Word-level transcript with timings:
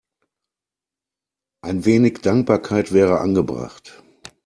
Ein 1.61 1.85
wenig 1.85 2.21
Dankbarkeit 2.23 2.91
wäre 2.91 3.19
angebracht. 3.19 4.01